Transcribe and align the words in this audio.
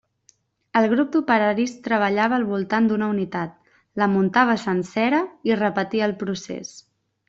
El 0.79 0.87
grup 0.93 1.11
d'operaris 1.15 1.75
treballava 1.89 2.35
al 2.39 2.47
voltant 2.55 2.89
d'una 2.93 3.11
unitat, 3.13 3.55
la 4.03 4.11
muntava 4.17 4.59
sencera, 4.67 5.25
i 5.53 5.63
repetia 5.65 6.13
el 6.13 6.21
procés. 6.27 6.79